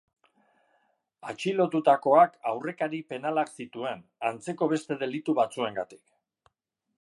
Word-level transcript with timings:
Atxilotutakoak 1.31 2.33
aurrekari 2.53 3.03
penalak 3.13 3.53
zituen, 3.59 4.01
antzeko 4.31 4.71
beste 4.73 4.99
delitu 5.05 5.37
batzuengatik. 5.43 6.03